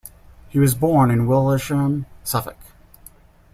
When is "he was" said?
0.49-0.73